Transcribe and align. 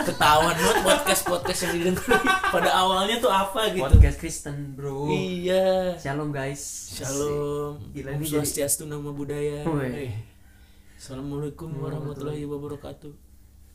ketahuan 0.00 0.54
banget 0.54 0.78
podcast 0.80 1.22
podcast 1.24 1.60
yang 1.62 1.72
didengar 1.76 2.18
pada 2.48 2.70
awalnya 2.72 3.16
tuh 3.18 3.28
apa 3.28 3.68
gitu 3.70 3.84
Podcast 3.84 4.16
Kristen, 4.16 4.72
Bro. 4.72 5.08
iya 5.08 5.92
Shalom 5.96 6.30
guys. 6.30 6.94
shalom 6.94 7.76
Gila, 7.92 8.16
ini 8.16 8.24
jadi- 8.24 8.32
swastiastu 8.40 8.84
nama 8.84 9.10
budaya 9.10 9.60
assalamualaikum 10.96 11.68
warahmatullahi 11.76 12.44
wabarakatuh 12.44 13.12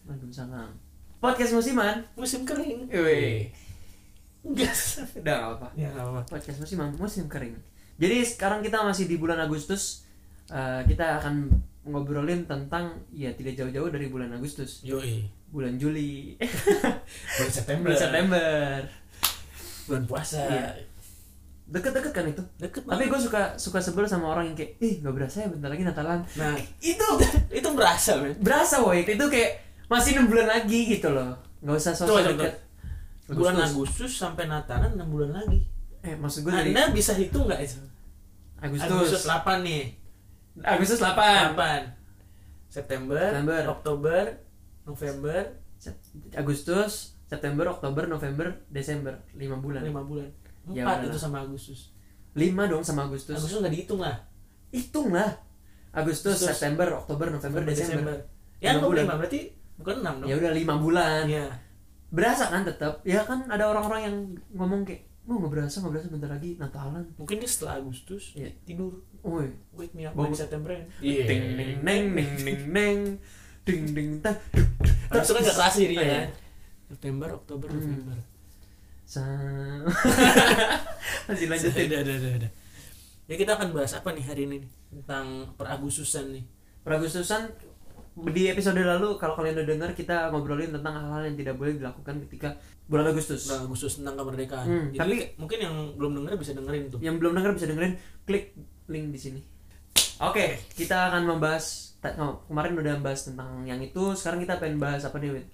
Waalaikumsalam. 0.05 0.69
Podcast 1.17 1.51
musiman. 1.51 2.05
musim 2.13 2.45
kering 2.45 2.85
Woi. 2.87 3.49
gas 4.53 5.01
Udah 5.17 5.57
apa. 5.57 5.73
ya 5.73 5.89
apa 5.91 6.21
Podcast 6.25 6.61
musiman, 6.61 6.93
musim 6.93 7.25
kering. 7.25 7.57
Jadi 7.97 8.21
sekarang 8.21 8.61
kita 8.61 8.85
masih 8.85 9.05
di 9.05 9.17
bulan 9.17 9.41
Agustus. 9.41 10.05
Eh, 10.45 10.81
kita 10.85 11.17
akan 11.17 11.49
ngobrolin 11.85 12.43
tentang 12.43 12.97
ya 13.09 13.29
tidak 13.31 13.53
jauh-jauh 13.55 13.89
dari 13.89 14.09
bulan 14.09 14.33
Agustus. 14.33 14.81
yoi 14.81 15.25
Bulan 15.45 15.77
Juli, 15.77 16.35
bulan 17.37 17.51
September 17.53 17.87
bulan 17.87 18.01
September. 18.01 18.49
bulan 19.85 20.03
puasa 20.03 20.41
Iya. 20.45 20.67
Deket-deket 21.65 22.13
kan 22.13 22.25
itu. 22.27 22.43
deket 22.57 22.85
Tapi 22.85 23.05
gue 23.05 23.17
suka 23.17 23.57
suka 23.57 23.81
sebel 23.81 24.05
sama 24.05 24.29
orang 24.29 24.51
yang 24.51 24.57
kayak, 24.57 24.77
ih 24.77 25.01
nggak 25.01 25.13
berasa 25.13 25.41
ya 25.41 25.49
bentar 25.49 25.69
lagi 25.69 25.81
Natalan. 25.81 26.21
nah 26.35 26.53
Itu 26.77 27.07
itu 27.61 27.69
berasa 27.73 28.21
men 28.21 28.37
berasa 28.37 28.81
woi. 28.81 29.01
Itu 29.01 29.25
kayak 29.25 29.51
masih 29.89 30.17
enam 30.17 30.29
bulan 30.29 30.45
lagi 30.45 30.79
gitu 30.85 31.09
loh. 31.09 31.33
Nggak 31.65 31.75
usah 31.79 31.93
sosok 31.93 32.09
coba. 32.21 32.29
deket. 32.37 32.53
bulan 33.25 33.55
Agustus. 33.57 33.73
Agustus 33.73 34.11
sampai 34.21 34.45
Natalan 34.45 34.93
6 34.93 35.09
bulan 35.09 35.33
lagi 35.33 35.65
Eh 36.05 36.13
maksud 36.13 36.45
gue 36.45 36.53
dari 36.53 36.69
anda 36.69 36.93
bisa 36.93 37.17
hitung 37.17 37.49
nggak 37.49 37.57
itu 37.57 37.81
Agustus. 38.61 38.85
Agustus 38.85 39.23
8 39.25 39.65
nih 39.65 40.04
Agustus 40.63 40.99
8. 41.01 41.55
8 41.57 41.91
September, 42.69 43.19
September. 43.19 43.61
Oktober, 43.71 44.23
November, 44.83 45.41
Sep- 45.75 45.99
Agustus, 46.35 47.15
September, 47.25 47.71
Oktober, 47.71 48.03
November, 48.05 48.47
Desember, 48.67 49.19
5 49.31 49.59
bulan. 49.59 49.81
5 49.83 50.03
bulan. 50.03 50.29
Ya 50.71 50.83
4 50.83 51.03
udah. 51.03 51.07
itu 51.07 51.17
sama 51.19 51.37
Agustus. 51.43 51.91
5 52.35 52.71
dong 52.71 52.83
sama 52.83 53.07
Agustus. 53.07 53.35
Agustus 53.35 53.59
nggak 53.63 53.73
dihitung 53.73 54.01
lah. 54.03 54.15
Hitung 54.71 55.09
lah. 55.15 55.39
Agustus, 55.95 56.35
Agustus. 56.35 56.51
September, 56.51 56.99
Oktober, 56.99 57.31
November, 57.31 57.63
Desember. 57.63 58.27
Ya, 58.59 58.75
Lima 58.75 58.83
kok 58.83 58.89
bulan. 58.91 59.03
5 59.07 59.19
berarti 59.23 59.39
bukan 59.79 59.95
6 60.03 60.21
dong. 60.23 60.27
Ya 60.27 60.35
udah 60.35 60.51
5 60.51 60.75
bulan. 60.83 61.23
Iya. 61.27 61.47
Berasa 62.11 62.43
kan 62.51 62.61
tetap? 62.67 62.99
Ya 63.07 63.23
kan 63.23 63.47
ada 63.47 63.71
orang-orang 63.71 64.01
yang 64.03 64.15
ngomong 64.55 64.83
kayak, 64.83 65.07
"Oh, 65.25 65.35
nggak 65.35 65.51
berasa, 65.51 65.75
nggak 65.77 65.91
berasa 65.91 66.07
bentar 66.07 66.29
lagi 66.29 66.55
Natalan." 66.55 67.05
Mungkin 67.15 67.35
dia 67.37 67.47
setelah 67.47 67.77
Agustus 67.77 68.33
Iya. 68.33 68.49
tidur. 68.61 69.01
Woi. 69.19 69.49
Wake 69.73 69.91
me 69.91 70.03
up 70.03 70.13
Bangun. 70.13 70.31
di 70.31 70.37
September. 70.37 70.69
ya. 70.71 70.85
Ding 71.01 71.25
ding 71.25 71.43
neng 71.81 72.03
neng 72.11 72.29
neng 72.39 72.61
neng. 72.69 72.99
Ding 73.63 73.83
ding 73.89 74.09
tang. 74.19 74.37
Harusnya 75.07 75.33
kan 75.35 75.43
nggak 75.43 75.73
dirinya 75.75 75.97
Oh, 75.97 76.05
iya. 76.05 76.15
kan. 76.15 76.29
September, 76.85 77.27
Oktober, 77.33 77.67
Hmm. 77.67 77.77
November. 77.79 78.17
Sa- 79.03 79.85
Masih 81.27 81.47
lanjutin. 81.47 81.85
Udah, 81.87 81.99
udah, 82.01 82.33
udah. 82.37 82.51
Ya 83.25 83.35
kita 83.35 83.51
akan 83.53 83.73
bahas 83.73 83.93
apa 83.93 84.13
nih 84.13 84.21
hari 84.21 84.45
ini? 84.45 84.57
Tentang 84.87 85.25
peragustusan 85.57 86.29
nih. 86.31 86.45
Peragustusan 86.81 87.49
di 88.15 88.47
episode 88.47 88.79
lalu 88.79 89.19
kalau 89.19 89.35
kalian 89.35 89.59
udah 89.59 89.67
dengar 89.67 89.89
kita 89.91 90.31
ngobrolin 90.31 90.71
tentang 90.71 90.95
hal-hal 90.95 91.27
yang 91.27 91.35
tidak 91.35 91.59
boleh 91.59 91.75
dilakukan 91.75 92.15
ketika 92.27 92.55
bulan 92.87 93.11
Agustus. 93.11 93.43
Tentang 93.43 93.67
Agustus 93.67 93.99
tentang 93.99 94.15
kemerdekaan. 94.15 94.65
Hmm, 94.65 94.87
Jadi 94.95 94.99
tapi- 94.99 95.35
mungkin 95.35 95.57
yang 95.59 95.75
belum 95.99 96.11
denger 96.23 96.33
bisa 96.39 96.51
dengerin 96.55 96.83
tuh. 96.87 96.99
Yang 97.03 97.15
belum 97.19 97.33
dengar 97.35 97.51
bisa 97.51 97.67
dengerin 97.67 97.93
klik 98.23 98.55
link 98.87 99.05
di 99.11 99.19
sini. 99.19 99.41
Oke, 100.23 100.63
kita 100.71 101.11
akan 101.11 101.27
membahas 101.27 101.95
oh, 102.15 102.47
kemarin 102.47 102.79
udah 102.79 102.95
bahas 103.03 103.27
tentang 103.27 103.67
yang 103.67 103.83
itu, 103.83 104.15
sekarang 104.15 104.39
kita 104.47 104.63
pengen 104.63 104.79
bahas 104.79 105.03
apa 105.03 105.19
nih, 105.19 105.35
Win? 105.35 105.45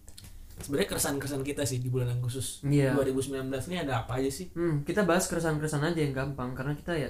Sebenarnya 0.62 0.94
keresahan-keresahan 0.94 1.42
kita 1.42 1.66
sih 1.66 1.82
di 1.82 1.90
bulan 1.90 2.14
Agustus 2.14 2.62
Iya. 2.62 2.94
2019 2.94 3.50
ini 3.74 3.82
ada 3.82 4.06
apa 4.06 4.22
aja 4.22 4.30
sih? 4.30 4.54
Hmm, 4.54 4.86
kita 4.86 5.02
bahas 5.02 5.26
keresahan-keresahan 5.26 5.90
aja 5.90 6.00
yang 6.06 6.14
gampang 6.14 6.54
karena 6.54 6.78
kita 6.78 6.94
ya 6.94 7.10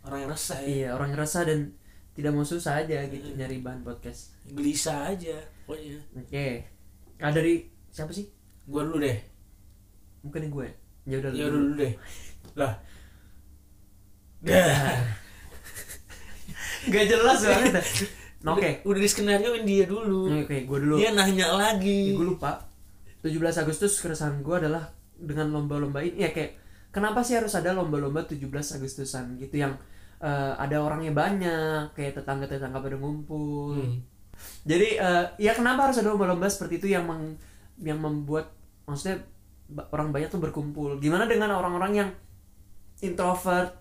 Orang 0.00 0.24
yang 0.24 0.30
resah 0.32 0.60
ya, 0.64 0.68
iya 0.68 0.88
orang 0.96 1.12
yang 1.12 1.20
resah 1.20 1.44
dan 1.44 1.76
tidak 2.20 2.36
mau 2.36 2.44
susah 2.44 2.84
aja 2.84 3.00
gitu 3.08 3.32
nyari 3.32 3.64
bahan 3.64 3.80
podcast. 3.80 4.36
gelisah 4.52 5.08
aja 5.08 5.40
pokoknya. 5.64 5.96
Oke. 6.20 6.48
Ah 7.16 7.32
dari 7.32 7.64
siapa 7.88 8.12
sih? 8.12 8.28
Gua 8.68 8.84
dulu 8.84 9.00
deh. 9.00 9.16
Mungkin 10.20 10.52
gue. 10.52 10.68
Ya 11.08 11.16
udah 11.16 11.30
Ya 11.32 11.48
lu 11.48 11.56
dulu 11.56 11.80
deh. 11.80 11.92
Lah. 12.60 12.76
Dah. 14.44 15.00
Gak 16.92 17.04
jelas 17.08 17.40
banget. 17.44 17.84
Nah, 18.40 18.56
Oke. 18.56 18.80
Udah, 18.88 18.96
udah 18.96 19.00
di 19.04 19.10
skenarioin 19.12 19.68
dia 19.68 19.84
dulu. 19.84 20.32
Oke, 20.32 20.64
gue 20.64 20.78
dulu. 20.80 20.96
Dia 20.96 21.12
nanya 21.12 21.52
lagi. 21.52 22.16
gue 22.16 22.24
lupa 22.24 22.72
17 23.20 23.36
Agustus 23.36 24.00
keresahan 24.00 24.40
gue 24.40 24.56
adalah 24.56 24.96
dengan 25.12 25.52
lomba-lomba 25.52 26.00
ini 26.00 26.24
ya 26.24 26.32
kayak 26.32 26.56
kenapa 26.88 27.20
sih 27.20 27.36
harus 27.36 27.52
ada 27.52 27.76
lomba-lomba 27.76 28.24
17 28.24 28.48
Agustusan 28.48 29.36
gitu 29.36 29.60
yang 29.60 29.76
eh, 30.20 30.52
ada 30.54 30.76
orangnya 30.78 31.12
banyak 31.12 31.92
kayak 31.92 32.12
tetangga-tetangga 32.14 32.78
pada 32.78 32.96
ngumpul 32.96 33.74
Hmm. 33.74 33.96
jadi 34.62 34.88
eh, 34.96 35.24
ya 35.38 35.52
kenapa 35.52 35.86
harus 35.86 35.96
ada 35.96 36.08
lomba-lomba 36.08 36.46
seperti 36.46 36.78
itu 36.78 36.88
yang 36.88 37.04
meng- 37.04 37.36
yang 37.78 37.96
membuat 37.96 38.52
maksudnya 38.84 39.24
orang 39.88 40.10
banyak 40.10 40.28
tuh 40.28 40.38
berkumpul 40.38 40.98
gimana 40.98 41.24
dengan 41.24 41.52
orang-orang 41.52 41.92
yang 41.94 42.10
introvert 43.00 43.78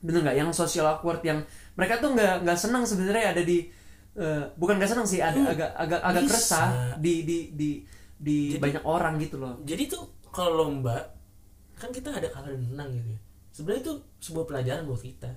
bener 0.00 0.20
nggak 0.22 0.36
yang 0.38 0.50
social 0.50 0.88
awkward 0.88 1.20
yang 1.20 1.44
mereka 1.74 2.00
tuh 2.00 2.10
nggak 2.10 2.42
nggak 2.42 2.58
senang 2.58 2.84
sebenarnya 2.84 3.32
ada 3.32 3.42
di 3.42 3.68
eh, 4.12 4.44
bukan 4.54 4.76
nggak 4.76 4.90
senang 4.90 5.06
sih 5.06 5.20
ada 5.20 5.36
Hmm, 5.38 5.46
agak 5.46 5.70
agak 5.74 6.00
agak 6.02 6.22
bisa. 6.24 6.34
resah 6.34 6.68
di 6.96 7.14
di 7.22 7.38
di 7.52 7.70
di 8.16 8.38
Jadi- 8.50 8.60
banyak 8.60 8.82
orang 8.82 9.16
gitu 9.16 9.36
loh 9.36 9.60
Jadi 9.62 9.82
tuh 9.86 10.02
kalau 10.28 10.52
lomba 10.58 10.96
kan 11.74 11.88
kita 11.88 12.12
ada 12.12 12.28
kalah 12.28 12.48
dan 12.48 12.60
menang 12.62 12.92
gitu 12.92 13.08
ya. 13.10 13.20
Sebenarnya 13.60 13.82
itu 13.84 13.94
sebuah 14.24 14.44
pelajaran 14.48 14.88
buat 14.88 15.04
kita. 15.04 15.28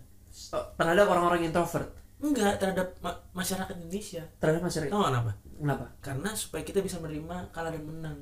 Eh, 0.56 0.66
terhadap 0.80 1.12
orang-orang 1.12 1.46
introvert 1.46 1.92
Enggak 2.24 2.56
terhadap 2.56 2.96
ma- 3.04 3.20
masyarakat 3.36 3.76
Indonesia. 3.76 4.24
terhadap 4.40 4.64
masyarakat 4.64 4.90
Tahu 4.90 5.04
kenapa? 5.12 5.32
kenapa 5.60 5.86
Karena 6.00 6.30
supaya 6.32 6.64
kita 6.64 6.80
bisa 6.80 6.96
menerima 7.04 7.52
kalah 7.52 7.76
dan 7.76 7.84
menang. 7.84 8.18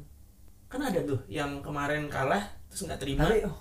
Kan 0.65 0.81
ada 0.81 0.99
tuh 1.05 1.21
yang 1.29 1.61
kemarin 1.61 2.09
kalah 2.09 2.41
terus 2.65 2.89
nggak 2.89 2.97
terima. 2.97 3.29
tapi 3.29 3.45
oh. 3.45 3.53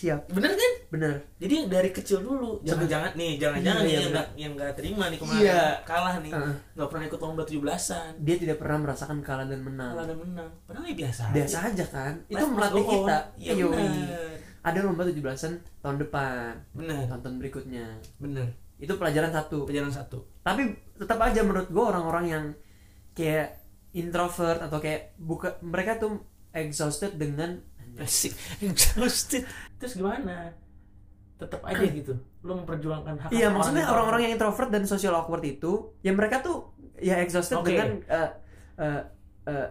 Siap. 0.00 0.20
Bener 0.32 0.56
kan? 0.56 0.72
bener. 0.90 1.12
Jadi 1.36 1.68
dari 1.68 1.90
kecil 1.92 2.24
dulu, 2.24 2.64
jangan-jangan 2.66 3.14
nih, 3.14 3.38
jangan-jangan 3.38 3.82
Iya, 3.84 3.86
nih 3.86 3.92
iya, 3.92 4.00
yang 4.00 4.10
nggak 4.10 4.28
yang 4.34 4.52
nggak 4.56 4.72
terima 4.74 5.04
nih 5.12 5.18
kemarin. 5.20 5.42
Iya. 5.44 5.62
kalah 5.86 6.14
nih, 6.24 6.32
nggak 6.74 6.88
pernah 6.88 7.04
ikut 7.06 7.20
lomba 7.20 7.42
17-an, 7.46 8.10
dia 8.18 8.36
tidak 8.40 8.56
pernah 8.58 8.78
merasakan 8.82 9.18
kalah 9.20 9.46
dan 9.46 9.60
menang. 9.60 9.92
Kalah 9.94 10.06
dan 10.08 10.18
menang. 10.18 10.48
Padahal 10.64 10.86
ya 10.88 10.96
biasa. 10.96 11.22
biasa 11.30 11.56
aja 11.70 11.84
kan? 11.86 12.14
Itu 12.26 12.34
Life 12.34 12.48
must 12.48 12.56
melatih 12.56 12.84
kita. 12.88 13.16
Iya 13.38 13.66
ada 14.60 14.78
lomba 14.84 15.08
17-an 15.08 15.52
tahun 15.80 15.96
depan. 16.04 16.52
Bener, 16.76 17.08
tonton 17.08 17.40
berikutnya. 17.40 17.86
Bener. 18.20 18.48
itu 18.80 18.96
pelajaran 18.96 19.28
satu. 19.28 19.68
Pelajaran 19.68 19.92
satu. 19.92 20.24
tapi 20.40 20.72
tetap 20.96 21.20
aja 21.20 21.44
menurut 21.44 21.68
gue 21.68 21.84
orang-orang 21.84 22.24
yang 22.24 22.44
kayak 23.12 23.60
introvert 23.92 24.56
atau 24.56 24.80
kayak 24.80 25.12
buka 25.20 25.60
mereka 25.60 26.00
tuh 26.00 26.24
exhausted 26.56 27.20
dengan 27.20 27.60
Asik, 27.96 28.32
exhausted. 28.62 29.42
Terus 29.76 29.94
gimana? 29.94 30.52
Tetap 31.36 31.64
aja 31.64 31.82
gitu. 31.82 32.14
Lu 32.40 32.52
memperjuangkan 32.54 33.14
hak 33.18 33.30
iya 33.30 33.48
maksudnya 33.48 33.84
orang-orang 33.84 34.24
yang 34.24 34.32
introvert 34.34 34.68
dan 34.68 34.84
social 34.84 35.12
awkward 35.12 35.40
itu 35.42 35.92
ya 36.00 36.10
mereka 36.10 36.40
tuh 36.40 36.72
ya 36.96 37.16
exhausted 37.18 37.56
Oke. 37.56 37.68
dengan 37.70 38.00
eh, 38.06 38.30
eh, 38.76 39.02
eh, 39.46 39.68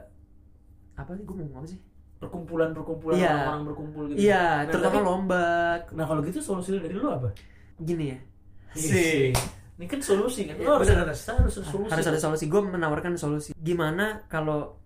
apa 0.94 1.10
sih 1.12 1.24
gue 1.24 1.32
mau 1.32 1.46
ngomong 1.46 1.58
apa 1.58 1.68
sih 1.68 1.80
perkumpulan-perkumpulan 2.20 3.16
Iya. 3.16 3.32
orang-orang 3.32 3.64
berkumpul 3.66 4.04
gitu. 4.08 4.18
iya 4.20 4.44
Nah, 4.60 4.70
terutama 4.70 4.96
tapi- 4.96 5.08
lomba 5.08 5.46
Nah, 5.94 6.06
kalau 6.06 6.22
gitu 6.22 6.40
solusi 6.40 6.76
dari 6.76 6.92
lu 6.92 7.08
apa? 7.08 7.30
gini 7.80 8.12
ya 8.12 8.20
Sih. 8.72 9.32
Ini 9.80 9.88
kan 9.88 9.98
solusi 9.98 10.44
kan. 10.44 10.60
Iya, 10.60 10.68
harus 10.70 10.90
ada 10.90 11.08
harus 11.08 11.24
ada 11.24 11.48
solusi. 11.50 11.90
harus 11.90 12.06
ada 12.06 12.20
solusi 12.20 12.46
gue 12.46 12.62
menawarkan 12.62 13.16
solusi 13.16 13.50
gimana 13.56 14.28
kalau 14.28 14.78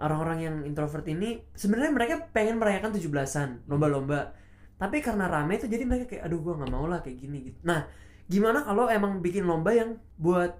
orang-orang 0.00 0.38
yang 0.44 0.56
introvert 0.64 1.06
ini 1.08 1.40
sebenarnya 1.56 1.92
mereka 1.92 2.14
pengen 2.32 2.60
merayakan 2.60 2.92
17-an 2.92 3.64
lomba-lomba. 3.68 4.32
Tapi 4.76 5.00
karena 5.00 5.24
rame 5.24 5.56
tuh 5.56 5.72
jadi 5.72 5.88
mereka 5.88 6.04
kayak 6.12 6.28
aduh 6.28 6.40
gue 6.44 6.52
nggak 6.52 6.72
mau 6.72 6.84
lah 6.84 7.00
kayak 7.00 7.16
gini 7.16 7.38
gitu. 7.52 7.58
Nah 7.64 7.88
gimana 8.28 8.60
kalau 8.60 8.90
emang 8.92 9.24
bikin 9.24 9.48
lomba 9.48 9.72
yang 9.72 9.96
buat 10.20 10.52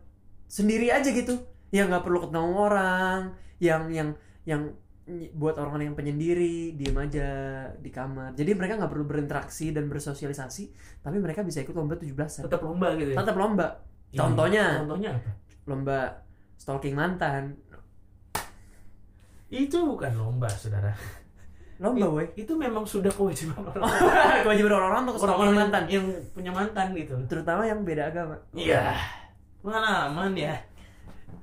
sendiri 0.48 0.88
aja 0.88 1.12
gitu? 1.12 1.36
Yang 1.68 1.86
nggak 1.92 2.04
perlu 2.08 2.18
ketemu 2.24 2.52
orang 2.56 3.20
yang 3.60 3.82
yang 3.92 4.08
yang 4.48 4.62
buat 5.36 5.54
orang-orang 5.54 5.92
yang 5.92 5.98
penyendiri 5.98 6.74
diem 6.74 6.96
aja 6.96 7.28
di 7.78 7.90
kamar. 7.92 8.34
Jadi 8.34 8.50
mereka 8.56 8.74
nggak 8.80 8.90
perlu 8.90 9.04
berinteraksi 9.06 9.70
dan 9.70 9.86
bersosialisasi 9.86 10.64
tapi 11.04 11.20
mereka 11.20 11.44
bisa 11.44 11.60
ikut 11.62 11.76
lomba 11.76 11.94
17-an 12.00 12.48
Tetap 12.48 12.62
lomba 12.64 12.96
gitu 12.96 13.12
ya. 13.14 13.18
tetap 13.20 13.36
lomba. 13.36 13.66
Iya. 14.10 14.18
contohnya 14.22 14.64
Contohnya 14.82 15.10
apa? 15.18 15.30
lomba 15.66 15.98
stalking 16.56 16.94
mantan 16.96 17.58
Itu 19.46 19.86
bukan 19.86 20.12
lomba, 20.12 20.48
Saudara. 20.48 20.90
lomba 21.76 22.08
woi 22.08 22.24
Itu 22.34 22.56
memang 22.56 22.82
sudah 22.82 23.12
kewajiban 23.12 23.60
orang 23.60 23.84
kewajiban 24.44 24.72
orang-orang 24.74 25.02
untuk 25.06 25.22
orang-orang 25.22 25.54
mantan 25.60 25.84
yang 25.86 26.04
punya 26.32 26.48
mantan 26.48 26.86
gitu. 26.92 27.14
terutama 27.26 27.62
yang 27.62 27.84
beda 27.84 28.08
agama 28.08 28.34
Iya. 28.50 28.96
Pengalaman 29.60 30.32
ya. 30.32 30.56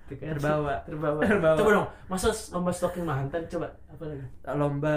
kan. 0.09 0.35
Terbawa. 0.35 0.73
terbawa 0.83 1.21
Terbawa. 1.21 1.55
coba 1.55 1.69
dong 1.71 1.87
masa 2.07 2.29
lomba 2.49 2.69
stalking 2.69 3.01
mantan 3.01 3.45
coba 3.47 3.77
apa 3.87 4.03
lagi 4.05 4.25
lomba 4.53 4.93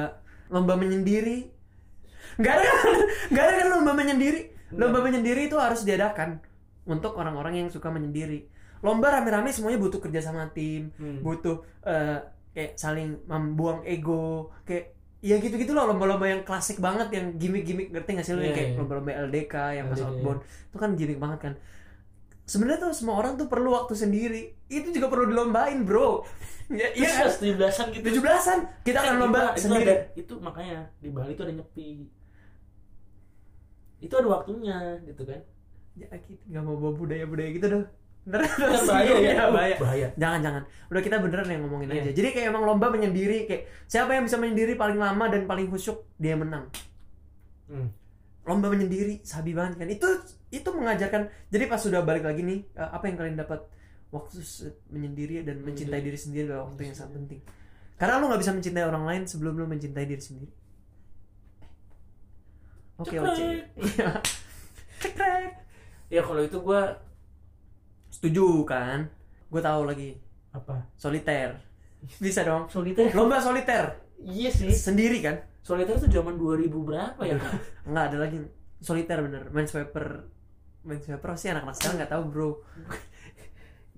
lomba 0.49 0.73
menyendiri 0.75 1.49
nggak 2.37 2.53
ada 2.53 2.65
kan 2.65 2.97
nggak 3.33 3.45
ada 3.45 3.55
kan 3.57 3.69
lomba 3.71 3.93
menyendiri 3.93 4.41
lomba 4.73 4.99
menyendiri 5.01 5.49
itu 5.49 5.57
harus 5.57 5.85
diadakan 5.85 6.37
untuk 6.85 7.13
orang-orang 7.13 7.61
yang 7.61 7.69
suka 7.69 7.89
menyendiri 7.89 8.45
lomba 8.81 9.09
rame-rame 9.11 9.49
semuanya 9.49 9.81
butuh 9.81 10.01
kerja 10.01 10.21
sama 10.23 10.49
tim 10.51 10.93
Hmm. 10.97 11.21
butuh 11.21 11.65
eh, 11.83 12.19
kayak 12.57 12.73
saling 12.75 13.21
membuang 13.29 13.85
ego 13.85 14.49
kayak 14.65 14.97
ya 15.21 15.37
gitu-gitu 15.37 15.77
loh 15.77 15.85
lomba-lomba 15.87 16.25
yang 16.25 16.41
klasik 16.41 16.81
banget 16.81 17.13
yang 17.13 17.37
gimmick-gimmick 17.37 17.93
ngerti 17.93 18.17
nggak 18.17 18.25
sih 18.25 18.33
lo 18.33 18.41
yang 18.41 18.49
Iya, 18.49 18.57
kayak 18.57 18.71
iya. 18.73 18.79
lomba-lomba 18.81 19.11
LDK 19.29 19.55
yang 19.77 19.87
pas 19.87 20.01
outbound 20.01 20.41
itu 20.41 20.77
kan 20.77 20.91
gimmick 20.95 21.21
banget 21.21 21.41
kan. 21.43 21.55
Sebenarnya 22.47 22.79
tuh 22.81 22.93
semua 22.95 23.19
orang 23.19 23.35
tuh 23.35 23.51
perlu 23.51 23.75
waktu 23.75 23.93
sendiri. 23.93 24.55
Itu 24.71 24.89
juga 24.91 25.11
perlu 25.11 25.29
dilombain 25.29 25.83
bro. 25.83 26.23
Ya, 26.67 26.91
Iya 26.91 27.07
iya 27.07 27.11
kan? 27.23 27.31
tujuh 27.31 27.55
belasan 27.55 27.87
gitu. 27.95 28.05
tujuh 28.11 28.23
belasan. 28.23 28.59
Kita 28.83 28.99
akan 28.99 29.15
Eh, 29.15 29.21
lomba 29.21 29.41
itu 29.55 29.63
sendiri. 29.63 29.87
ada- 29.87 30.05
itu 30.15 30.35
makanya 30.41 30.79
di 30.99 31.09
Bali 31.11 31.33
itu 31.35 31.43
ada 31.43 31.55
nyepi. 31.55 31.91
Itu 33.99 34.15
ada 34.15 34.29
waktunya 34.31 34.77
gitu 35.03 35.23
kan. 35.23 35.41
ya 35.97 36.13
kita 36.13 36.43
nggak 36.53 36.61
mau 36.61 36.77
bawa 36.77 36.93
budaya-budaya 36.93 37.51
gitu 37.55 37.67
dong 37.73 37.85
Kan 38.27 38.43
bahaya 38.91 39.15
ya. 39.23 39.31
Iya, 39.39 39.45
bahaya. 39.55 39.77
Bahaya. 39.79 40.09
Jangan 40.19 40.41
jangan. 40.43 40.63
Udah 40.91 41.03
kita 41.03 41.17
beneran 41.23 41.47
yang 41.47 41.63
ngomongin 41.63 41.89
Iya. 41.95 42.03
aja. 42.03 42.11
Jadi 42.11 42.29
kayak 42.35 42.47
emang 42.51 42.67
lomba 42.67 42.91
menyendiri 42.91 43.47
kayak 43.47 43.63
siapa 43.87 44.19
yang 44.19 44.27
bisa 44.27 44.35
menyendiri 44.37 44.75
paling 44.75 44.99
lama 44.99 45.31
dan 45.31 45.47
paling 45.47 45.71
khusyuk 45.71 46.03
dia 46.19 46.35
yang 46.35 46.43
menang. 46.43 46.67
Hmm. 47.71 47.89
Lomba 48.43 48.71
menyendiri 48.71 49.23
sabi 49.23 49.55
banget 49.55 49.79
kan. 49.79 49.87
Itu 49.87 50.09
itu 50.51 50.69
mengajarkan. 50.71 51.31
Jadi 51.51 51.65
pas 51.71 51.79
sudah 51.79 52.03
balik 52.03 52.27
lagi 52.27 52.43
nih 52.43 52.67
eh, 52.75 52.91
apa 52.91 53.07
yang 53.07 53.15
kalian 53.15 53.39
dapat 53.39 53.63
waktu 54.11 54.43
menyendiri 54.91 55.43
dan 55.47 55.63
mencintai 55.63 56.03
diri 56.03 56.19
sendiri 56.19 56.51
adalah 56.51 56.67
waktu 56.67 56.91
yang 56.91 56.95
sangat 56.99 57.15
penting. 57.23 57.41
Karena 57.95 58.19
lu 58.19 58.27
nggak 58.27 58.43
bisa 58.43 58.53
mencintai 58.55 58.85
orang 58.87 59.05
lain 59.07 59.23
sebelum 59.25 59.55
lu 59.55 59.67
mencintai 59.71 60.07
diri 60.07 60.23
sendiri. 60.23 60.53
Oke, 62.99 63.23
oke. 63.23 63.45
Iya. 63.77 64.09
Ya 66.09 66.23
kalau 66.25 66.41
itu 66.41 66.57
gua 66.63 66.97
Setuju 68.17 68.65
kan? 68.65 69.13
Gue 69.53 69.61
tahu 69.61 69.85
lagi. 69.85 70.17
apa? 70.57 70.89
Soliter. 70.97 71.61
Bisa 72.17 72.41
dong. 72.41 72.65
Soliter. 72.73 73.13
Lomba 73.13 73.37
soliter. 73.37 73.93
Iya 74.25 74.49
sih. 74.49 74.73
Sendiri 74.73 75.21
kan? 75.21 75.37
Soliter 75.61 76.01
tuh 76.01 76.09
zaman 76.09 76.41
2000 76.41 76.73
berapa 76.73 77.21
ya? 77.21 77.37
Kak? 77.37 77.53
Enggak 77.93 78.05
ada 78.09 78.17
lagi 78.25 78.39
soliter 78.81 79.21
bener. 79.21 79.53
Main 79.53 79.69
swiper. 79.69 80.25
Main 80.89 81.05
swiper 81.05 81.29
sih 81.37 81.53
anak-anak 81.53 81.77
sekarang 81.77 81.97
nggak 82.01 82.13
tahu 82.17 82.23
bro. 82.33 82.51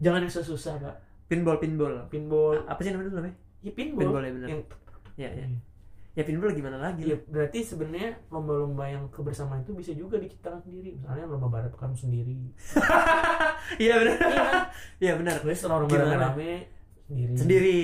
Jangan 0.03 0.27
yang 0.27 0.33
susah, 0.35 0.75
Pak. 0.83 0.97
Pinball 1.31 1.63
pinball. 1.63 1.95
Pinball. 2.11 2.67
Apa 2.67 2.81
sih 2.83 2.91
namanya 2.91 3.11
dulu 3.13 3.17
namanya? 3.23 3.37
Ya 3.63 3.71
pinball. 3.75 4.03
Pinball 4.03 4.23
ya 4.27 4.33
bener. 4.35 4.49
Yang 4.51 4.61
Ya 5.19 5.31
ya. 5.35 5.47
Ya 6.19 6.27
pinball 6.27 6.51
gimana 6.51 6.83
lagi? 6.83 7.07
Ya, 7.07 7.17
berarti 7.23 7.63
sebenarnya 7.63 8.19
lomba-lomba 8.27 8.91
yang 8.91 9.07
kebersamaan 9.07 9.63
itu 9.63 9.71
bisa 9.71 9.95
juga 9.95 10.19
diciptakan 10.19 10.59
sendiri. 10.59 10.99
Misalnya 10.99 11.31
lomba 11.31 11.47
balap 11.47 11.79
karung 11.79 11.95
sendiri. 11.95 12.35
Iya 13.79 14.01
bener. 14.01 14.17
Iya 14.19 14.35
kan? 14.35 14.63
Iya 14.99 15.13
bener. 15.15 15.35
Terus 15.39 15.63
orang 15.63 15.87
Gimana? 15.87 16.05
rame-rame 16.11 16.51
sendiri. 17.07 17.33
Sendiri. 17.37 17.81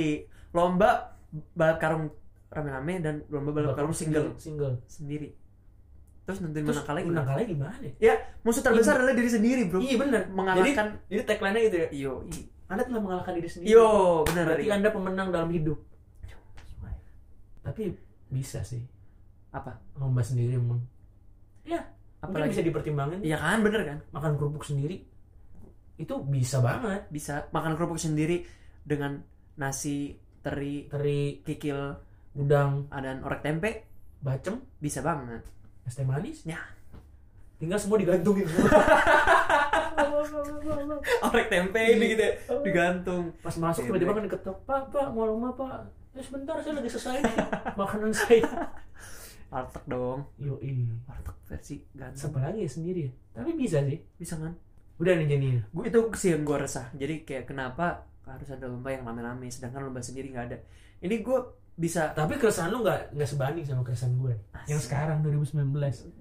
Lomba 0.51 1.15
balap 1.55 1.79
karung 1.79 2.11
rame-rame 2.49 2.95
dan 2.99 3.15
lomba 3.29 3.51
balap 3.53 3.79
karung 3.79 3.95
single 3.95 4.35
Single. 4.35 4.83
sendiri. 4.89 5.31
Terus 6.25 6.41
nentuin 6.41 6.65
Terus 6.65 6.81
mana 6.81 6.89
kalah 6.89 7.01
menang 7.01 7.07
gimana? 7.07 7.29
kalahnya 7.29 7.47
gimana? 7.47 7.75
ya? 8.01 8.15
Musuh 8.43 8.63
terbesar 8.65 8.99
adalah 8.99 9.15
diri 9.15 9.31
sendiri, 9.31 9.63
Bro. 9.69 9.79
Iya 9.79 9.97
benar. 10.01 10.23
Mengalahkan 10.33 10.87
Jadi, 10.99 11.11
jadi 11.13 11.23
tagline-nya 11.23 11.63
gitu 11.63 11.77
ya. 11.77 11.89
Yo, 11.93 12.13
Anda 12.67 12.83
telah 12.83 12.99
mengalahkan 12.99 13.33
diri 13.37 13.47
sendiri. 13.47 13.69
yo, 13.71 13.87
benar. 14.25 14.45
Berarti 14.51 14.67
Anda 14.73 14.89
pemenang 14.91 15.29
dalam 15.31 15.51
hidup. 15.53 15.79
Tapi 17.63 17.83
bisa 18.29 18.65
sih 18.65 18.83
Apa? 19.51 19.79
lomba 19.97 20.21
sendiri 20.21 20.59
emang. 20.59 20.83
Ya, 21.63 21.81
Apalagi 22.21 22.57
bisa 22.57 22.65
dipertimbangin 22.65 23.21
Iya 23.21 23.37
kan, 23.39 23.61
bener 23.63 23.83
kan? 23.85 23.99
makan 24.11 24.33
kerupuk 24.35 24.65
sendiri. 24.65 25.05
Itu 25.95 26.25
bisa 26.27 26.59
banget. 26.59 27.07
Bisa 27.09 27.47
makan 27.53 27.79
kerupuk 27.79 28.01
sendiri 28.01 28.43
dengan 28.83 29.23
nasi, 29.55 30.19
teri, 30.43 30.91
Teri, 30.91 31.41
kikil, 31.41 31.95
udang, 32.35 32.91
dan 32.91 33.23
orek 33.23 33.41
tempe 33.41 33.87
bacem, 34.19 34.59
bisa 34.81 35.05
banget. 35.05 35.45
es 35.85 35.95
teh 35.95 36.05
manis. 36.05 36.43
Ya. 36.49 36.59
Tinggal 37.61 37.79
semua 37.79 38.01
digantungin. 38.01 38.49
Orek 41.29 41.47
tempe 41.49 41.81
ini 41.81 42.17
gitu 42.17 42.23
ya, 42.23 42.33
digantung. 42.65 43.31
Pas 43.41 43.55
masuk 43.57 43.87
tiba-tiba 43.87 44.13
kan 44.13 44.25
diketok, 44.27 44.57
Pak, 44.65 44.83
Pak, 44.91 45.07
mau 45.13 45.29
rumah 45.29 45.53
Pak. 45.55 46.04
Eh, 46.15 46.23
sebentar, 46.23 46.55
saya 46.63 46.79
lagi 46.79 46.87
selesai 46.87 47.27
nih. 47.27 47.37
Makanan 47.81 48.15
saya. 48.15 48.47
Warteg 49.51 49.85
dong. 49.91 50.31
Yoi. 50.39 50.87
Warteg 51.11 51.37
versi 51.51 51.83
ganteng. 51.91 52.31
Lagi 52.39 52.63
ya 52.63 52.71
sendiri 52.71 53.01
ya? 53.07 53.13
Tapi 53.35 53.51
bisa 53.59 53.83
sih. 53.83 53.99
Bisa 54.15 54.39
kan? 54.39 54.55
Udah 55.03 55.19
nih 55.19 55.27
Jenny. 55.27 55.59
Gue 55.75 55.91
itu 55.91 55.99
sih 56.15 56.39
yang 56.39 56.47
gue 56.47 56.55
resah. 56.55 56.87
Jadi 56.95 57.27
kayak 57.27 57.51
kenapa 57.51 58.07
harus 58.25 58.47
ada 58.47 58.71
lomba 58.71 58.95
yang 58.95 59.03
rame-rame 59.05 59.51
sedangkan 59.51 59.91
lomba 59.91 59.99
sendiri 59.99 60.31
nggak 60.31 60.47
ada. 60.55 60.59
Ini 61.03 61.19
gue 61.21 61.39
bisa 61.75 62.15
Tapi 62.15 62.39
keresahan 62.39 62.71
lu 62.71 62.87
nggak 62.87 63.19
nggak 63.19 63.29
sebanding 63.29 63.67
sama 63.67 63.83
keresahan 63.83 64.15
gue. 64.15 64.35
Yang 64.71 64.87
sekarang 64.87 65.19
2019. 65.27 65.67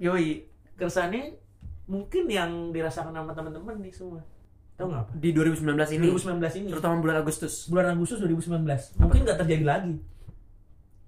yoi 0.01 0.49
Keresahannya 0.73 1.37
mungkin 1.85 2.25
yang 2.25 2.73
dirasakan 2.73 3.13
sama 3.13 3.31
teman-teman 3.37 3.77
nih 3.77 3.93
semua. 3.93 4.25
Tahu 4.73 4.87
nggak 4.89 5.03
apa? 5.05 5.11
di 5.15 5.29
2019 5.31 5.97
ini 5.97 6.05
2019 6.09 6.59
ini. 6.59 6.67
terutama 6.73 6.95
bulan 6.97 7.17
Agustus. 7.21 7.69
bulan 7.69 7.93
Agustus 7.93 8.17
2019 8.19 8.97
mungkin 8.97 9.19
nggak 9.21 9.39
terjadi 9.45 9.63
lagi 9.63 9.95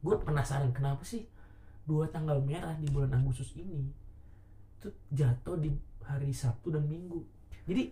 gue 0.06 0.16
penasaran 0.22 0.70
kenapa 0.70 1.02
sih 1.02 1.26
dua 1.86 2.06
tanggal 2.10 2.38
merah 2.42 2.78
di 2.78 2.86
bulan 2.90 3.14
Agustus 3.18 3.58
ini 3.58 3.90
itu 4.78 4.88
jatuh 5.10 5.58
di 5.58 5.74
hari 6.06 6.30
Sabtu 6.30 6.70
dan 6.70 6.86
Minggu 6.86 7.26
jadi 7.66 7.90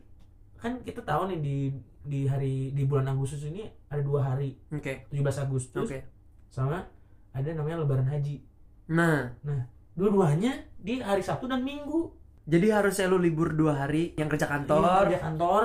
kan 0.57 0.79
kita 0.81 1.01
tahu 1.01 1.33
nih 1.33 1.39
di 1.41 1.55
di 2.03 2.19
hari 2.29 2.69
di 2.71 2.83
bulan 2.85 3.09
Agustus 3.09 3.41
ini 3.43 3.65
ada 3.89 4.01
dua 4.05 4.21
hari 4.23 4.53
Oke. 4.69 5.09
17 5.09 5.45
Agustus 5.45 5.89
Oke. 5.89 6.05
sama 6.47 6.85
ada 7.33 7.49
namanya 7.49 7.81
Lebaran 7.81 8.05
Haji 8.05 8.37
Nah, 9.41 9.63
dua-duanya 9.95 10.53
di 10.77 10.99
hari 10.99 11.23
Sabtu 11.23 11.47
dan 11.47 11.63
Minggu 11.63 12.11
jadi 12.43 12.67
harusnya 12.73 13.05
lu 13.07 13.17
libur 13.17 13.51
dua 13.51 13.73
hari 13.77 14.11
yang 14.13 14.27
kerja 14.27 14.45
Iya, 14.45 14.53
kantor 14.53 14.81
kerja 15.05 15.19
kantor 15.21 15.63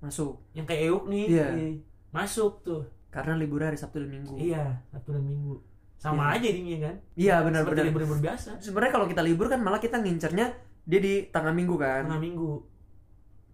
masuk 0.00 0.32
yang 0.52 0.64
kayak 0.64 0.82
Euk 0.86 1.04
nih 1.06 1.24
Iya. 1.28 1.46
iya, 1.52 1.68
masuk 2.10 2.62
tuh 2.62 2.82
karena 3.08 3.34
liburnya 3.34 3.68
hari 3.68 3.76
Sabtu 3.76 3.98
dan 3.98 4.08
Minggu. 4.08 4.34
iya 4.34 4.78
Sabtu 4.88 5.10
dan 5.10 5.24
Minggu 5.24 5.58
sama 5.96 6.32
aja 6.32 6.40
jadinya 6.42 6.88
kan 6.88 6.96
Iya 7.12 7.34
seperti 7.34 7.44
benar-benar. 7.44 7.84
libur-libur 7.84 8.18
biasa 8.20 8.50
Sebenarnya 8.56 8.88
kalau 8.90 9.06
kita 9.06 9.20
libur 9.20 9.46
kan 9.46 9.60
malah 9.60 9.76
kita 9.76 9.98
ngincernya 9.98 10.46
dia 10.82 10.96
di 10.98 11.28
tengah 11.28 11.52
minggu 11.52 11.76
kan. 11.76 12.06
tengah 12.06 12.18
minggu 12.18 12.52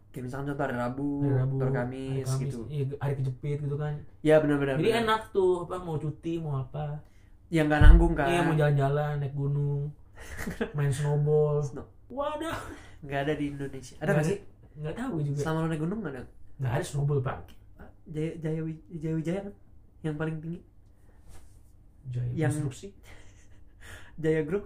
Kayak 0.09 0.25
misalkan 0.25 0.47
contoh 0.49 0.65
hari 0.65 0.77
Rabu, 0.77 1.09
hari 1.21 1.35
Rabu 1.35 1.55
hari 1.55 1.65
hari 1.65 1.75
Kamis, 1.75 2.27
Kamis, 2.27 2.41
gitu. 2.41 2.61
iya, 2.71 2.85
hari 2.97 3.15
kejepit 3.17 3.59
gitu 3.61 3.77
kan 3.77 3.93
Iya 4.23 4.37
benar-benar. 4.39 4.75
jadi 4.77 4.91
benar. 4.91 5.03
enak 5.03 5.23
tuh 5.31 5.65
apa 5.65 5.77
mau 5.79 5.97
cuti 5.97 6.33
mau 6.37 6.55
apa 6.59 7.01
Yang 7.49 7.65
nggak 7.67 7.83
nanggung 7.83 8.13
kan. 8.13 8.29
iya 8.29 8.41
mau 8.43 8.55
jalan-jalan 8.55 9.13
naik 9.19 9.35
gunung 9.35 9.83
main 10.77 10.89
snowball 10.89 11.59
Snow. 11.59 11.85
Wadah 12.09 12.57
Nggak 13.01 13.21
ada 13.23 13.35
di 13.35 13.45
Indonesia. 13.49 13.95
Ada 13.99 14.13
Nggak 14.13 14.27
sih? 14.27 14.39
nggak 14.77 14.95
tahu 14.95 15.15
juga 15.23 15.39
Selama 15.41 15.59
lu 15.59 15.69
naik 15.69 15.81
gunung 15.81 16.01
nggak 16.01 16.15
ada? 16.15 16.23
nggak 16.57 16.73
ada 16.73 16.85
snowball 16.85 17.21
pak 17.21 17.37
Jaya 18.07 18.33
Jaya 18.39 18.61
Jaya 18.93 19.15
Wijaya 19.15 19.41
kan? 19.43 19.55
Yang 20.01 20.15
paling 20.17 20.37
tinggi. 20.39 20.61
Jaya 22.07 22.31
Yang- 22.33 22.53
konstruksi 22.55 22.87
Jaya 24.23 24.41
Group. 24.43 24.65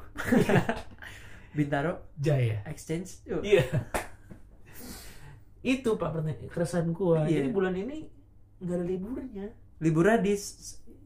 Bintaro 1.57 2.07
Jaya 2.17 2.63
Exchange. 2.65 3.27
Iya 3.41 3.65
itu 5.61 5.93
pak 5.93 6.09
pertanyaan 6.11 6.49
keresahan 6.49 6.89
gua 6.89 7.29
Iya. 7.29 7.45
jadi 7.45 7.49
bulan 7.53 7.77
ini 7.77 8.09
nggak 8.61 8.77
ada 8.77 8.87
liburnya 8.87 9.47
Liburnya 9.77 10.17
di 10.17 10.33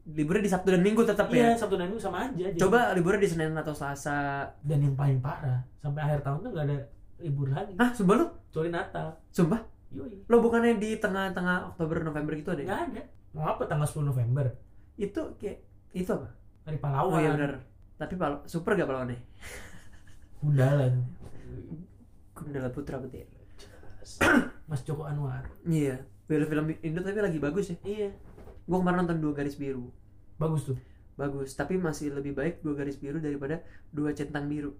liburnya 0.07 0.43
di 0.43 0.51
Sabtu 0.51 0.69
dan 0.69 0.81
Minggu 0.81 1.01
tetap 1.03 1.27
iya 1.29 1.49
ya. 1.49 1.57
sabtu 1.57 1.75
dan 1.75 1.89
minggu 1.89 1.97
sama 1.99 2.19
aja 2.23 2.37
jadi- 2.47 2.61
Coba 2.61 2.93
liburnya 2.93 3.21
di 3.21 3.31
Senin 3.31 3.53
atau 3.53 3.73
Selasa. 3.73 4.45
dan 4.61 4.79
yang 4.79 4.93
paling 4.93 5.17
parah 5.19 5.65
sampai 5.79 6.01
akhir 6.03 6.21
tahun 6.21 6.39
tuh 6.41 6.51
nggak 6.51 6.67
ada 6.67 6.79
libur 7.19 7.49
lagi 7.49 7.73
Hah, 7.75 7.89
sumpah 7.91 8.15
lu? 8.17 8.27
kecuali 8.45 8.69
Natal 8.69 9.07
Sumpah? 9.31 9.61
Yoi. 9.91 10.27
Lo 10.27 10.39
bukannya 10.39 10.77
di 10.77 10.99
tengah-tengah 10.99 11.71
Oktober 11.71 12.03
November 12.03 12.35
gitu 12.35 12.51
ada 12.51 12.61
ya? 12.61 12.67
nggak 12.67 12.83
ada 12.91 13.03
mau 13.33 13.47
apa 13.49 13.63
tanggal 13.65 13.87
10 13.87 14.05
November 14.05 14.47
Itu 14.95 15.35
kayak 15.35 15.59
itu 15.93 16.11
apa? 16.11 16.29
hari 16.63 16.77
Oh 16.77 16.83
pahlawan 16.83 17.19
iya 17.19 17.31
benar. 17.33 17.53
Tapi 17.95 18.15
pal 18.15 18.43
super 18.45 18.75
gak 18.75 18.85
pahlawannya? 18.85 19.17
Gundalan 20.41 20.93
Gundala 22.33 22.69
Putra 22.69 22.99
berarti. 22.99 23.19
ya? 23.19 23.27
Mas 24.67 24.83
Joko 24.83 25.03
Anwar 25.03 25.47
Iya. 25.65 25.97
Film-film 26.25 26.77
Indo 26.83 27.01
tapi 27.01 27.19
lagi 27.19 27.39
bagus 27.39 27.71
ya. 27.71 27.77
iya 27.85 28.11
Gua 28.65 28.81
kemarin 28.81 29.05
nonton 29.05 29.19
dua 29.21 29.33
garis 29.33 29.57
biru. 29.57 29.89
bagus 30.35 30.67
tuh. 30.67 30.79
Bagus, 31.15 31.55
tapi 31.55 31.79
masih 31.79 32.11
lebih 32.11 32.35
baik 32.35 32.59
dua 32.61 32.75
garis 32.75 32.99
biru 32.99 33.23
daripada 33.23 33.63
dua 33.95 34.11
centang 34.11 34.51
biru. 34.51 34.75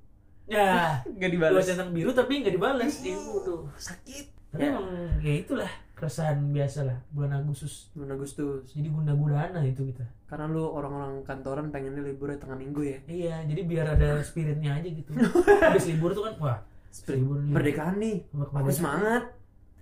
ya. 0.45 0.99
Gak 1.21 1.31
dua 1.31 1.63
centang 1.63 1.95
biru 1.95 2.11
tapi 2.11 2.43
nggak 2.43 2.55
dibalas 2.55 3.01
Ibu 3.01 3.33
tuh 3.41 3.61
Sakit. 3.79 4.27
tapi 4.51 4.61
Ya. 4.67 4.71
emang 4.71 4.87
ya 5.19 5.35
itulah 5.41 5.71
keresahan 5.95 6.51
biasa 6.51 6.87
lah 6.87 6.99
bulan 7.11 7.39
Agustus. 7.39 7.91
Bulan 7.91 8.15
Agustus. 8.15 8.71
Jadi 8.71 8.87
guna-gunaan 8.87 9.55
itu 9.63 9.83
kita. 9.89 10.05
Karena 10.27 10.47
lu 10.47 10.67
orang-orang 10.67 11.23
kantoran 11.23 11.71
pengennya 11.71 12.03
liburnya 12.03 12.39
tengah 12.39 12.59
minggu 12.59 12.83
ya. 12.83 12.99
Iya 13.07 13.37
jadi 13.47 13.61
biar 13.63 13.87
ada 13.95 14.19
spiritnya 14.23 14.75
aja 14.75 14.89
gitu. 14.91 15.11
Habis 15.71 15.87
libur 15.87 16.11
tuh 16.13 16.27
kan 16.27 16.35
wah 16.39 16.59
Spirit 16.91 17.23
libur 17.23 17.39
nih. 17.41 17.51
Merdekaan 17.51 17.95
nih. 17.99 18.17
Aku 18.31 18.71
semangat. 18.71 19.23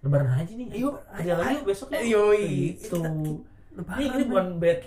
Lebaran 0.00 0.30
aja 0.34 0.52
nih. 0.52 0.68
Ayo 0.72 0.88
kerja 1.12 1.34
lagi 1.36 1.60
besok 1.64 1.88
ya 1.90 2.00
Yoi. 2.04 2.76
gitu 2.76 3.00
Lebaran, 3.72 3.98
ini, 3.98 4.08
ini 4.12 4.24
bukan 4.26 4.46
bad 4.58 4.80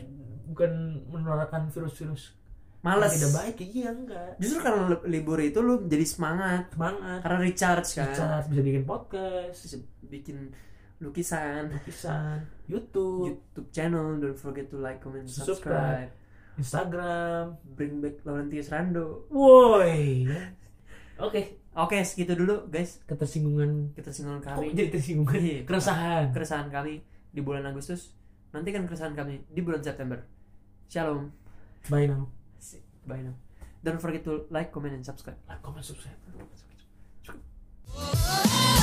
bukan 0.46 0.72
menularkan 1.10 1.62
virus-virus 1.68 2.38
males. 2.80 3.12
yang 3.12 3.18
tidak 3.18 3.34
baik. 3.34 3.56
Iya 3.66 3.90
enggak. 3.92 4.30
Justru 4.38 4.60
karena 4.62 4.82
li- 4.88 5.06
libur 5.10 5.42
itu 5.42 5.60
lu 5.60 5.90
jadi 5.90 6.06
semangat. 6.06 6.70
Semangat. 6.70 7.20
Karena 7.26 7.38
recharge 7.42 7.90
kan. 7.98 8.10
Bisa 8.14 8.26
bisa 8.46 8.62
bikin 8.62 8.84
podcast. 8.86 9.58
Bisa 9.66 9.78
bikin 10.06 10.38
lukisan. 11.02 11.74
Lukisan. 11.74 12.46
YouTube. 12.70 13.34
YouTube 13.34 13.68
channel. 13.74 14.22
Don't 14.22 14.38
forget 14.38 14.70
to 14.70 14.78
like 14.78 15.02
comment 15.02 15.26
Subscribe. 15.26 16.08
subscribe. 16.08 16.10
Instagram. 16.56 17.44
Bring 17.74 18.00
back 18.00 18.22
Laurentius 18.24 18.70
Rando. 18.70 19.26
Woi 19.28 20.30
oke. 21.18 21.42
Oke 21.76 21.98
segitu 22.08 22.38
dulu 22.38 22.70
guys. 22.70 23.04
Ketersinggungan. 23.04 23.92
Ketersinggungan 23.92 24.40
kami 24.40 24.72
jadi 24.72 24.94
tersinggungan? 24.94 25.36
Iya. 25.36 25.60
keresahan. 25.68 26.26
keresahan 26.32 26.70
kami 26.70 27.04
di 27.34 27.42
bulan 27.44 27.68
Agustus 27.68 28.16
Nantikan 28.56 28.88
keresahan 28.88 29.12
kami 29.12 29.44
di 29.52 29.60
bulan 29.60 29.84
September. 29.84 30.24
Shalom. 30.88 31.28
Bye 31.92 32.08
now. 32.08 32.32
Bye 33.04 33.20
now. 33.20 33.36
Don't 33.84 34.00
forget 34.00 34.24
to 34.24 34.48
like, 34.48 34.72
comment, 34.72 34.96
and 34.96 35.04
subscribe. 35.04 35.36
Like, 35.44 35.60
comment, 35.60 35.84
subscribe. 35.84 36.16
subscribe. 36.24 37.44
subscribe. 37.92 38.75